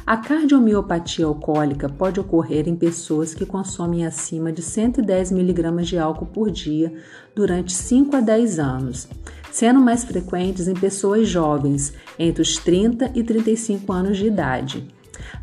A 0.06 0.18
cardiomiopatia 0.18 1.26
alcoólica 1.26 1.88
pode 1.88 2.20
ocorrer 2.20 2.68
em 2.68 2.76
pessoas 2.76 3.34
que 3.34 3.46
consomem 3.46 4.06
acima 4.06 4.52
de 4.52 4.62
110 4.62 5.32
mg 5.32 5.84
de 5.84 5.98
álcool 5.98 6.26
por 6.26 6.50
dia 6.50 6.92
durante 7.36 7.72
5 7.72 8.16
a 8.16 8.20
10 8.20 8.60
anos, 8.60 9.08
sendo 9.52 9.80
mais 9.80 10.04
frequentes 10.04 10.68
em 10.68 10.74
pessoas 10.74 11.28
jovens, 11.28 11.94
entre 12.18 12.42
os 12.42 12.58
30 12.58 13.12
e 13.14 13.24
35 13.24 13.94
anos 13.94 14.18
de 14.18 14.26
idade. 14.26 14.88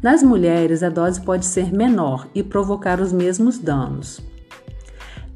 Nas 0.03 0.23
mulheres, 0.23 0.83
a 0.83 0.89
dose 0.89 1.21
pode 1.21 1.47
ser 1.47 1.73
menor 1.73 2.29
e 2.35 2.43
provocar 2.43 3.01
os 3.01 3.13
mesmos 3.13 3.59
danos. 3.59 4.21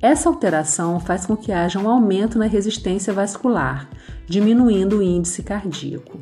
Essa 0.01 0.29
alteração 0.29 0.99
faz 0.99 1.25
com 1.25 1.37
que 1.37 1.53
haja 1.53 1.79
um 1.79 1.89
aumento 1.89 2.37
na 2.37 2.47
resistência 2.47 3.13
vascular, 3.13 3.89
diminuindo 4.27 4.99
o 4.99 5.03
índice 5.03 5.43
cardíaco. 5.43 6.19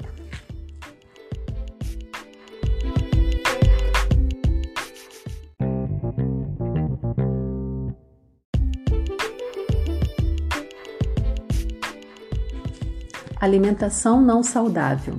Alimentação 13.40 14.20
não 14.20 14.42
saudável. 14.42 15.14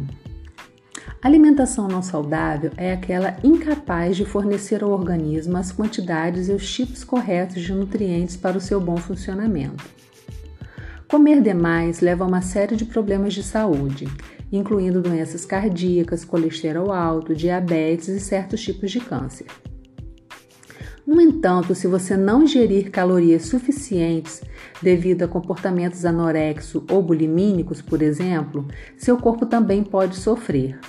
Alimentação 1.23 1.88
não 1.88 2.03
saudável 2.03 2.71
é 2.77 2.93
aquela 2.93 3.35
incapaz 3.43 4.15
de 4.15 4.25
fornecer 4.25 4.83
ao 4.83 4.91
organismo 4.91 5.57
as 5.57 5.71
quantidades 5.71 6.47
e 6.47 6.51
os 6.51 6.71
tipos 6.71 7.03
corretos 7.03 7.61
de 7.63 7.73
nutrientes 7.73 8.38
para 8.38 8.57
o 8.57 8.61
seu 8.61 8.79
bom 8.79 8.97
funcionamento. 8.97 9.83
Comer 11.12 11.41
demais 11.41 12.00
leva 12.00 12.24
a 12.24 12.27
uma 12.27 12.41
série 12.41 12.77
de 12.77 12.86
problemas 12.86 13.34
de 13.34 13.44
saúde, 13.44 14.08
incluindo 14.50 15.01
doenças 15.01 15.44
cardíacas, 15.44 16.24
colesterol 16.24 16.89
alto, 16.89 17.36
diabetes 17.36 18.08
e 18.08 18.18
certos 18.18 18.63
tipos 18.63 18.89
de 18.89 19.01
câncer. 19.01 19.46
No 21.06 21.20
entanto, 21.20 21.75
se 21.75 21.86
você 21.86 22.15
não 22.15 22.44
ingerir 22.44 22.89
calorias 22.91 23.48
suficientes 23.48 24.41
devido 24.82 25.24
a 25.24 25.27
comportamentos 25.27 26.06
anorexo 26.06 26.86
ou 26.89 27.03
bulimínicos, 27.03 27.82
por 27.82 28.01
exemplo, 28.01 28.65
seu 28.96 29.18
corpo 29.18 29.46
também 29.46 29.84
pode 29.84 30.15
sofrer. 30.15 30.80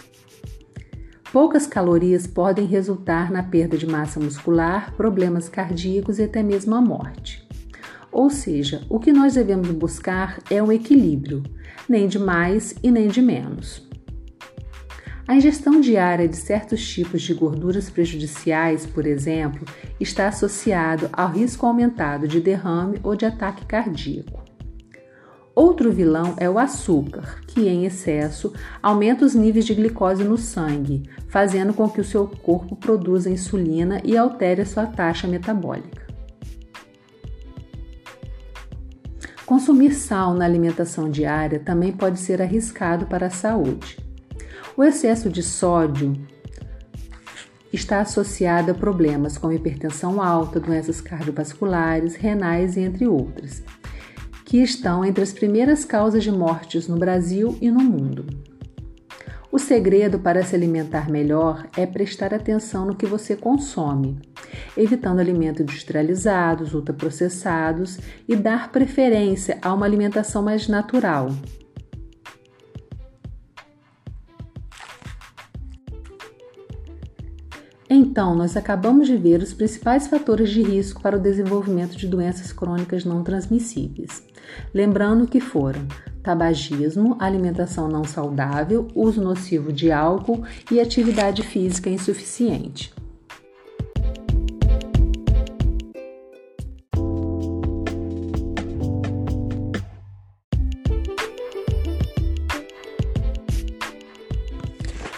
Poucas 1.32 1.66
calorias 1.66 2.28
podem 2.28 2.64
resultar 2.64 3.28
na 3.28 3.42
perda 3.42 3.76
de 3.76 3.88
massa 3.88 4.20
muscular, 4.20 4.94
problemas 4.94 5.48
cardíacos 5.48 6.20
e 6.20 6.22
até 6.22 6.44
mesmo 6.44 6.76
a 6.76 6.80
morte. 6.80 7.41
Ou 8.12 8.28
seja, 8.28 8.82
o 8.90 9.00
que 9.00 9.10
nós 9.10 9.34
devemos 9.34 9.70
buscar 9.70 10.38
é 10.50 10.62
um 10.62 10.70
equilíbrio, 10.70 11.42
nem 11.88 12.06
de 12.06 12.18
mais 12.18 12.74
e 12.82 12.90
nem 12.90 13.08
de 13.08 13.22
menos. 13.22 13.90
A 15.26 15.34
ingestão 15.34 15.80
diária 15.80 16.28
de 16.28 16.36
certos 16.36 16.86
tipos 16.86 17.22
de 17.22 17.32
gorduras 17.32 17.88
prejudiciais, 17.88 18.84
por 18.84 19.06
exemplo, 19.06 19.64
está 19.98 20.28
associado 20.28 21.08
ao 21.12 21.30
risco 21.30 21.64
aumentado 21.64 22.28
de 22.28 22.38
derrame 22.38 23.00
ou 23.02 23.16
de 23.16 23.24
ataque 23.24 23.64
cardíaco. 23.64 24.42
Outro 25.54 25.92
vilão 25.92 26.34
é 26.38 26.50
o 26.50 26.58
açúcar, 26.58 27.40
que 27.46 27.68
em 27.68 27.84
excesso 27.84 28.52
aumenta 28.82 29.24
os 29.24 29.34
níveis 29.34 29.64
de 29.64 29.74
glicose 29.74 30.24
no 30.24 30.36
sangue, 30.36 31.02
fazendo 31.28 31.72
com 31.72 31.88
que 31.88 32.00
o 32.00 32.04
seu 32.04 32.26
corpo 32.26 32.74
produza 32.74 33.30
insulina 33.30 34.00
e 34.02 34.16
altere 34.16 34.62
a 34.62 34.66
sua 34.66 34.86
taxa 34.86 35.28
metabólica. 35.28 36.01
Consumir 39.52 39.92
sal 39.92 40.32
na 40.32 40.46
alimentação 40.46 41.10
diária 41.10 41.60
também 41.60 41.92
pode 41.92 42.18
ser 42.18 42.40
arriscado 42.40 43.04
para 43.04 43.26
a 43.26 43.30
saúde. 43.30 43.98
O 44.74 44.82
excesso 44.82 45.28
de 45.28 45.42
sódio 45.42 46.14
está 47.70 48.00
associado 48.00 48.70
a 48.70 48.74
problemas 48.74 49.36
como 49.36 49.52
hipertensão 49.52 50.22
alta, 50.22 50.58
doenças 50.58 51.02
cardiovasculares, 51.02 52.14
renais 52.14 52.78
entre 52.78 53.06
outras 53.06 53.62
que 54.46 54.56
estão 54.56 55.04
entre 55.04 55.22
as 55.22 55.34
primeiras 55.34 55.84
causas 55.84 56.24
de 56.24 56.32
mortes 56.32 56.88
no 56.88 56.96
Brasil 56.96 57.54
e 57.60 57.70
no 57.70 57.84
mundo. 57.84 58.24
O 59.52 59.58
segredo 59.58 60.18
para 60.18 60.42
se 60.42 60.56
alimentar 60.56 61.10
melhor 61.10 61.68
é 61.76 61.84
prestar 61.84 62.32
atenção 62.32 62.86
no 62.86 62.96
que 62.96 63.04
você 63.04 63.36
consome, 63.36 64.18
evitando 64.76 65.20
alimentos 65.20 65.60
industrializados, 65.60 66.74
ultraprocessados 66.74 67.98
e 68.28 68.36
dar 68.36 68.70
preferência 68.70 69.58
a 69.62 69.72
uma 69.72 69.86
alimentação 69.86 70.42
mais 70.42 70.68
natural, 70.68 71.30
Então, 77.94 78.34
nós 78.34 78.56
acabamos 78.56 79.06
de 79.06 79.18
ver 79.18 79.42
os 79.42 79.52
principais 79.52 80.06
fatores 80.06 80.48
de 80.48 80.62
risco 80.62 81.02
para 81.02 81.18
o 81.18 81.20
desenvolvimento 81.20 81.94
de 81.94 82.06
doenças 82.06 82.50
crônicas 82.50 83.04
não 83.04 83.22
transmissíveis. 83.22 84.22
Lembrando 84.72 85.26
que 85.26 85.40
foram 85.40 85.86
tabagismo, 86.22 87.16
alimentação 87.18 87.88
não 87.88 88.02
saudável, 88.02 88.88
uso 88.94 89.20
nocivo 89.20 89.70
de 89.70 89.92
álcool 89.92 90.42
e 90.70 90.80
atividade 90.80 91.42
física 91.42 91.90
insuficiente. 91.90 93.01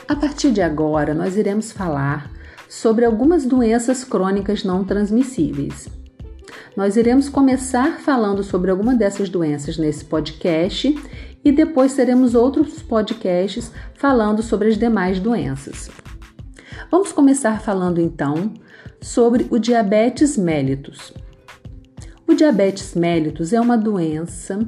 A 0.07 0.15
partir 0.15 0.51
de 0.51 0.61
agora, 0.61 1.15
nós 1.15 1.37
iremos 1.37 1.73
falar 1.73 2.31
sobre 2.69 3.07
algumas 3.07 3.47
doenças 3.47 4.05
crônicas 4.05 4.63
não 4.63 4.85
transmissíveis. 4.85 5.89
Nós 6.77 6.97
iremos 6.97 7.29
começar 7.29 8.01
falando 8.01 8.43
sobre 8.43 8.71
alguma 8.71 8.95
dessas 8.95 9.31
doenças 9.31 9.79
nesse 9.79 10.05
podcast 10.05 10.95
e 11.43 11.53
depois 11.53 11.95
teremos 11.95 12.35
outros 12.35 12.83
podcasts 12.83 13.73
falando 13.95 14.43
sobre 14.43 14.69
as 14.69 14.77
demais 14.77 15.19
doenças. 15.19 15.91
Vamos 16.91 17.11
começar 17.13 17.61
falando 17.61 17.99
então 17.99 18.53
sobre 19.01 19.47
o 19.51 19.59
diabetes 19.59 20.37
mellitus. 20.37 21.15
O 22.29 22.35
diabetes 22.35 22.95
mellitus 22.95 23.53
é 23.53 23.61
uma 23.61 23.79
doença 23.79 24.59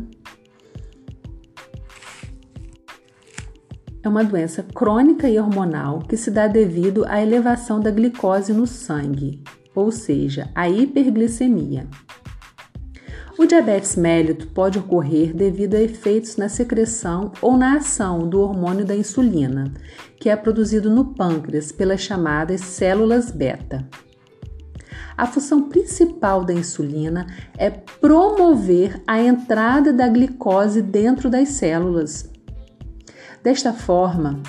é 4.06 4.08
uma 4.08 4.22
doença 4.22 4.62
crônica 4.62 5.28
e 5.28 5.36
hormonal 5.36 5.98
que 5.98 6.16
se 6.16 6.30
dá 6.30 6.46
devido 6.46 7.04
à 7.08 7.20
elevação 7.20 7.80
da 7.80 7.90
glicose 7.90 8.52
no 8.52 8.64
sangue, 8.64 9.42
ou 9.74 9.90
seja, 9.90 10.48
a 10.54 10.68
hiperglicemia. 10.68 11.88
O 13.36 13.44
diabetes 13.44 13.96
mellito 13.96 14.46
pode 14.48 14.78
ocorrer 14.78 15.34
devido 15.34 15.74
a 15.74 15.80
efeitos 15.82 16.36
na 16.36 16.48
secreção 16.48 17.32
ou 17.42 17.56
na 17.56 17.78
ação 17.78 18.28
do 18.28 18.40
hormônio 18.40 18.84
da 18.84 18.94
insulina, 18.94 19.74
que 20.20 20.30
é 20.30 20.36
produzido 20.36 20.88
no 20.88 21.06
pâncreas 21.06 21.72
pelas 21.72 22.00
chamadas 22.00 22.60
células 22.60 23.32
beta. 23.32 23.86
A 25.18 25.26
função 25.26 25.68
principal 25.68 26.44
da 26.44 26.52
insulina 26.52 27.26
é 27.58 27.70
promover 27.70 29.02
a 29.06 29.20
entrada 29.20 29.92
da 29.92 30.06
glicose 30.08 30.80
dentro 30.80 31.28
das 31.28 31.48
células, 31.48 32.30
Desta 33.46 33.72
forma, 33.72 34.40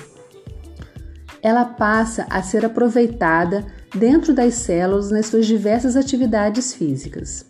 ela 1.40 1.64
passa 1.64 2.26
a 2.28 2.42
ser 2.42 2.66
aproveitada 2.66 3.64
dentro 3.94 4.34
das 4.34 4.54
células 4.54 5.12
nas 5.12 5.26
suas 5.26 5.46
diversas 5.46 5.94
atividades 5.94 6.74
físicas. 6.74 7.46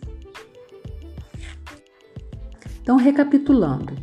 Então, 2.83 2.97
recapitulando, 2.97 3.95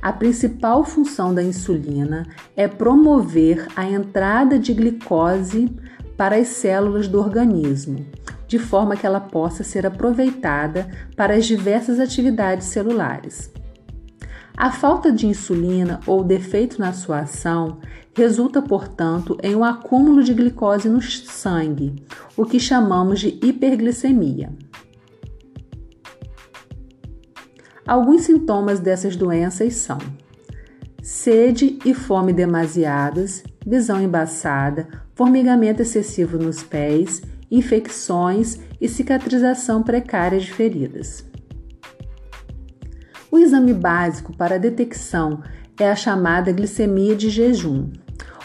a 0.00 0.12
principal 0.12 0.84
função 0.84 1.34
da 1.34 1.42
insulina 1.42 2.28
é 2.54 2.68
promover 2.68 3.66
a 3.74 3.84
entrada 3.90 4.56
de 4.56 4.72
glicose 4.72 5.76
para 6.16 6.36
as 6.36 6.46
células 6.46 7.08
do 7.08 7.18
organismo, 7.18 8.06
de 8.46 8.60
forma 8.60 8.96
que 8.96 9.04
ela 9.04 9.20
possa 9.20 9.64
ser 9.64 9.84
aproveitada 9.84 10.88
para 11.16 11.34
as 11.34 11.44
diversas 11.44 11.98
atividades 11.98 12.68
celulares. 12.68 13.50
A 14.56 14.70
falta 14.70 15.10
de 15.10 15.26
insulina 15.26 15.98
ou 16.06 16.22
defeito 16.22 16.78
na 16.78 16.92
sua 16.92 17.20
ação 17.20 17.78
resulta, 18.16 18.62
portanto, 18.62 19.36
em 19.42 19.56
um 19.56 19.64
acúmulo 19.64 20.22
de 20.22 20.32
glicose 20.32 20.88
no 20.88 21.02
sangue, 21.02 21.96
o 22.36 22.44
que 22.44 22.60
chamamos 22.60 23.18
de 23.18 23.38
hiperglicemia. 23.42 24.52
Alguns 27.84 28.22
sintomas 28.22 28.78
dessas 28.78 29.16
doenças 29.16 29.74
são 29.74 29.98
sede 31.02 31.78
e 31.84 31.92
fome 31.92 32.32
demasiadas, 32.32 33.42
visão 33.66 34.00
embaçada, 34.00 34.88
formigamento 35.14 35.82
excessivo 35.82 36.38
nos 36.38 36.62
pés, 36.62 37.20
infecções 37.50 38.58
e 38.80 38.88
cicatrização 38.88 39.82
precária 39.82 40.38
de 40.38 40.50
feridas. 40.50 41.33
O 43.34 43.38
exame 43.40 43.74
básico 43.74 44.32
para 44.32 44.60
detecção 44.60 45.42
é 45.76 45.90
a 45.90 45.96
chamada 45.96 46.52
glicemia 46.52 47.16
de 47.16 47.28
jejum. 47.30 47.90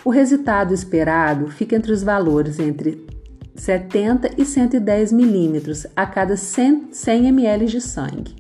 O 0.04 0.10
resultado 0.10 0.74
esperado 0.74 1.46
fica 1.52 1.76
entre 1.76 1.92
os 1.92 2.02
valores 2.02 2.58
entre 2.58 3.06
70 3.54 4.32
e 4.36 4.44
110 4.44 5.12
milímetros 5.12 5.86
a 5.96 6.08
cada 6.08 6.36
100, 6.36 6.88
100 6.92 7.28
ml 7.28 7.68
de 7.68 7.80
sangue. 7.80 8.36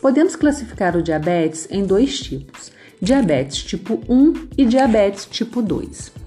Podemos 0.00 0.34
classificar 0.34 0.96
o 0.96 1.02
diabetes 1.02 1.68
em 1.70 1.84
dois 1.84 2.18
tipos: 2.18 2.72
diabetes 3.02 3.62
tipo 3.62 4.00
1 4.08 4.48
e 4.56 4.64
diabetes 4.64 5.26
tipo 5.26 5.60
2. 5.60 6.21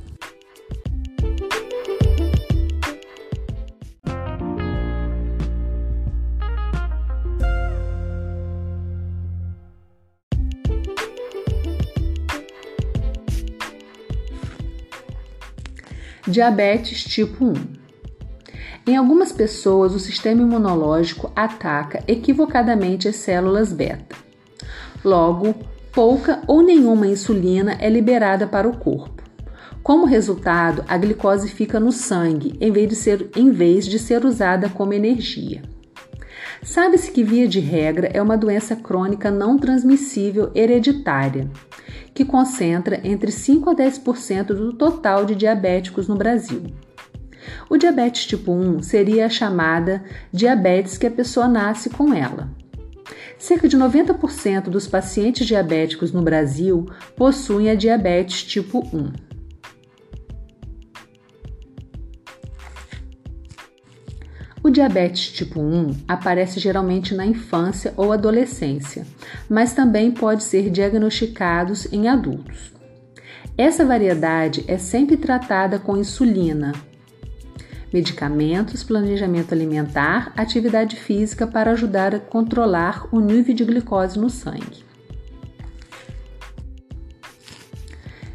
Diabetes 16.36 17.02
tipo 17.06 17.46
1. 17.46 17.54
Em 18.86 18.98
algumas 18.98 19.32
pessoas, 19.32 19.96
o 19.96 20.00
sistema 20.02 20.42
imunológico 20.42 21.32
ataca 21.34 22.04
equivocadamente 22.10 23.08
as 23.08 23.16
células 23.16 23.72
beta. 23.72 24.18
Logo, 25.02 25.56
pouca 25.94 26.42
ou 26.46 26.62
nenhuma 26.62 27.08
insulina 27.08 27.78
é 27.80 27.90
liberada 27.90 28.46
para 28.46 28.68
o 28.68 28.76
corpo. 28.76 29.24
Como 29.82 30.06
resultado, 30.06 30.84
a 30.90 30.98
glicose 30.98 31.48
fica 31.48 31.80
no 31.80 31.94
sangue 31.94 32.58
em 32.60 32.70
vez 32.70 32.90
de 32.90 32.96
ser, 32.98 33.30
vez 33.54 33.86
de 33.86 33.98
ser 33.98 34.26
usada 34.26 34.68
como 34.68 34.92
energia. 34.92 35.62
Sabe-se 36.66 37.12
que, 37.12 37.24
via 37.24 37.48
de 37.48 37.60
regra, 37.60 38.10
é 38.12 38.20
uma 38.20 38.36
doença 38.36 38.76
crônica 38.76 39.30
não 39.30 39.56
transmissível 39.56 40.52
hereditária, 40.56 41.48
que 42.12 42.26
concentra 42.26 43.00
entre 43.04 43.32
5 43.32 43.70
a 43.70 43.76
10% 43.76 44.48
do 44.48 44.74
total 44.74 45.26
de 45.26 45.36
diabéticos 45.36 46.08
no 46.08 46.16
Brasil. 46.16 46.64
O 47.70 47.78
diabetes 47.78 48.26
tipo 48.26 48.52
1 48.52 48.82
seria 48.82 49.28
a 49.28 49.30
chamada 49.30 50.04
diabetes 50.34 50.98
que 50.98 51.06
a 51.06 51.12
pessoa 51.12 51.48
nasce 51.48 51.92
com 51.92 52.12
ela. 52.12 52.50
Cerca 53.38 53.68
de 53.68 53.78
90% 53.78 54.64
dos 54.64 54.88
pacientes 54.88 55.46
diabéticos 55.46 56.12
no 56.12 56.24
Brasil 56.24 56.88
possuem 57.16 57.70
a 57.70 57.76
diabetes 57.76 58.44
tipo 58.44 58.80
1. 58.92 59.35
O 64.66 64.70
diabetes 64.72 65.32
tipo 65.32 65.62
1 65.62 65.96
aparece 66.08 66.60
geralmente 66.60 67.14
na 67.14 67.24
infância 67.24 67.94
ou 67.96 68.12
adolescência, 68.12 69.06
mas 69.48 69.74
também 69.74 70.10
pode 70.10 70.44
ser 70.44 70.72
diagnosticado 70.72 71.72
em 71.92 72.08
adultos. 72.08 72.74
Essa 73.56 73.86
variedade 73.86 74.66
é 74.68 74.80
sempre 74.80 75.18
tratada 75.18 75.78
com 75.78 75.96
insulina, 75.96 76.74
medicamentos, 77.94 78.84
planejamento 78.84 79.54
alimentar, 79.54 80.34
atividade 80.36 80.96
física 80.96 81.46
para 81.46 81.70
ajudar 81.70 82.16
a 82.16 82.20
controlar 82.20 83.08
o 83.12 83.20
nível 83.20 83.54
de 83.54 83.64
glicose 83.64 84.18
no 84.18 84.32
sangue. 84.32 84.84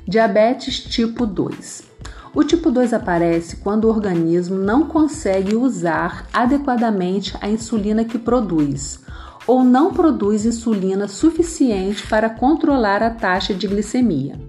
Diabetes 0.06 0.78
tipo 0.78 1.26
2 1.26 1.89
o 2.34 2.44
tipo 2.44 2.70
2 2.70 2.92
aparece 2.92 3.56
quando 3.56 3.84
o 3.84 3.88
organismo 3.88 4.56
não 4.56 4.86
consegue 4.86 5.56
usar 5.56 6.26
adequadamente 6.32 7.36
a 7.40 7.48
insulina 7.48 8.04
que 8.04 8.18
produz 8.18 9.00
ou 9.46 9.64
não 9.64 9.92
produz 9.92 10.44
insulina 10.44 11.08
suficiente 11.08 12.06
para 12.06 12.30
controlar 12.30 13.02
a 13.02 13.10
taxa 13.10 13.52
de 13.52 13.66
glicemia. 13.66 14.40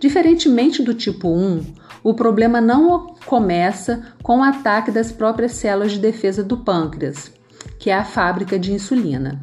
Diferentemente 0.00 0.82
do 0.82 0.94
tipo 0.94 1.28
1, 1.28 1.62
o 2.02 2.14
problema 2.14 2.60
não 2.60 3.14
começa 3.26 4.14
com 4.22 4.38
o 4.38 4.42
ataque 4.42 4.90
das 4.90 5.12
próprias 5.12 5.52
células 5.52 5.92
de 5.92 5.98
defesa 5.98 6.42
do 6.42 6.56
pâncreas, 6.56 7.30
que 7.78 7.90
é 7.90 7.94
a 7.94 8.04
fábrica 8.04 8.58
de 8.58 8.72
insulina. 8.72 9.40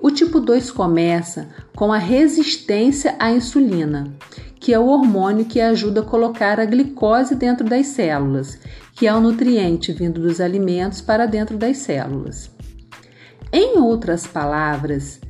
O 0.00 0.10
tipo 0.10 0.38
2 0.40 0.70
começa 0.70 1.48
com 1.74 1.92
a 1.92 1.98
resistência 1.98 3.16
à 3.18 3.32
insulina, 3.32 4.06
que 4.60 4.74
é 4.74 4.78
o 4.78 4.86
hormônio 4.86 5.44
que 5.44 5.60
ajuda 5.60 6.00
a 6.00 6.04
colocar 6.04 6.58
a 6.58 6.64
glicose 6.64 7.34
dentro 7.34 7.64
das 7.64 7.86
células, 7.86 8.58
que 8.94 9.06
é 9.06 9.14
o 9.14 9.20
nutriente 9.20 9.92
vindo 9.92 10.20
dos 10.20 10.40
alimentos 10.40 11.00
para 11.00 11.26
dentro 11.26 11.56
das 11.56 11.78
células. 11.78 12.50
Em 13.52 13.78
outras 13.78 14.26
palavras, 14.26 15.20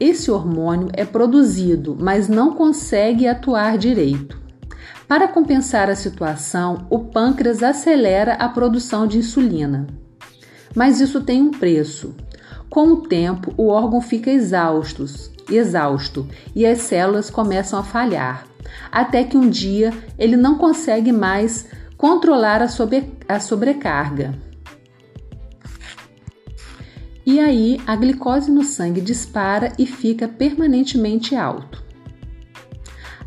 esse 0.00 0.30
hormônio 0.30 0.88
é 0.94 1.04
produzido, 1.04 1.96
mas 2.00 2.28
não 2.28 2.54
consegue 2.54 3.26
atuar 3.28 3.76
direito. 3.78 4.40
Para 5.06 5.28
compensar 5.28 5.90
a 5.90 5.94
situação, 5.94 6.86
o 6.88 6.98
pâncreas 6.98 7.62
acelera 7.62 8.34
a 8.34 8.48
produção 8.48 9.06
de 9.06 9.18
insulina. 9.18 9.86
Mas 10.74 11.00
isso 11.00 11.20
tem 11.20 11.42
um 11.42 11.50
preço. 11.50 12.14
Com 12.70 12.88
o 12.88 12.96
tempo, 13.02 13.52
o 13.58 13.68
órgão 13.68 14.00
fica 14.00 14.30
exausto, 14.30 15.04
exausto 15.50 16.26
e 16.56 16.64
as 16.64 16.78
células 16.78 17.28
começam 17.28 17.78
a 17.78 17.82
falhar 17.82 18.46
até 18.90 19.24
que 19.24 19.36
um 19.36 19.48
dia 19.48 19.92
ele 20.18 20.36
não 20.36 20.56
consegue 20.56 21.12
mais 21.12 21.68
controlar 21.96 22.62
a, 22.62 22.68
sobre, 22.68 23.12
a 23.28 23.38
sobrecarga. 23.38 24.34
E 27.24 27.38
aí 27.38 27.80
a 27.86 27.94
glicose 27.94 28.50
no 28.50 28.64
sangue 28.64 29.00
dispara 29.00 29.72
e 29.78 29.86
fica 29.86 30.26
permanentemente 30.26 31.36
alto. 31.36 31.82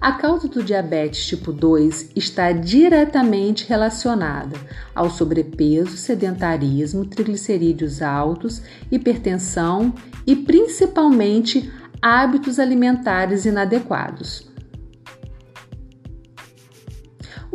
A 0.02 0.12
causa 0.12 0.48
do 0.48 0.62
diabetes 0.62 1.26
tipo 1.26 1.54
2 1.54 2.12
está 2.16 2.52
diretamente 2.52 3.66
relacionada 3.68 4.56
ao 4.94 5.10
sobrepeso, 5.10 5.98
sedentarismo, 5.98 7.06
triglicerídeos 7.06 8.02
altos, 8.02 8.62
hipertensão 8.92 9.96
e 10.28 10.36
principalmente 10.36 11.72
hábitos 12.02 12.60
alimentares 12.60 13.46
inadequados. 13.46 14.48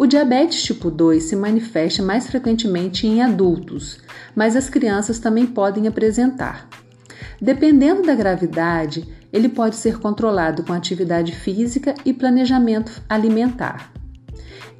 O 0.00 0.06
diabetes 0.06 0.62
tipo 0.62 0.90
2 0.90 1.24
se 1.24 1.36
manifesta 1.36 2.02
mais 2.02 2.26
frequentemente 2.26 3.06
em 3.06 3.20
adultos, 3.20 3.98
mas 4.34 4.56
as 4.56 4.70
crianças 4.70 5.18
também 5.18 5.44
podem 5.44 5.86
apresentar. 5.86 6.66
Dependendo 7.38 8.04
da 8.04 8.14
gravidade, 8.14 9.06
ele 9.30 9.46
pode 9.46 9.76
ser 9.76 9.98
controlado 9.98 10.62
com 10.62 10.72
atividade 10.72 11.32
física 11.32 11.94
e 12.02 12.14
planejamento 12.14 13.02
alimentar. 13.10 13.92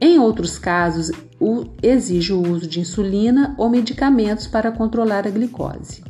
Em 0.00 0.18
outros 0.18 0.59
casos, 0.59 1.12
exige 1.83 2.33
o 2.33 2.40
uso 2.40 2.66
de 2.66 2.80
insulina 2.80 3.54
ou 3.59 3.68
medicamentos 3.68 4.46
para 4.46 4.72
controlar 4.72 5.26
a 5.26 5.30
glicose. 5.30 6.02